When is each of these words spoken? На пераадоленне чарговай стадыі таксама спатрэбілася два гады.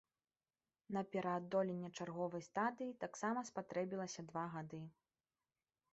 На 0.97 1.01
пераадоленне 1.15 1.91
чарговай 1.97 2.43
стадыі 2.49 2.97
таксама 3.07 3.39
спатрэбілася 3.53 4.21
два 4.31 4.45
гады. 4.59 4.81